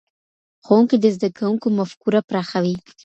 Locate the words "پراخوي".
2.29-2.75